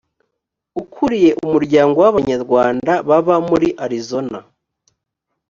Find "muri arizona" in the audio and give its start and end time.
3.49-4.37